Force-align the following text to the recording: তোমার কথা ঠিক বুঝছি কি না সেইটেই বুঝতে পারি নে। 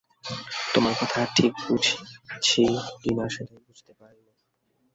তোমার 0.73 0.93
কথা 1.01 1.19
ঠিক 1.35 1.53
বুঝছি 1.65 2.63
কি 2.99 3.09
না 3.17 3.25
সেইটেই 3.29 3.61
বুঝতে 3.67 3.91
পারি 3.99 4.19
নে। 4.25 4.31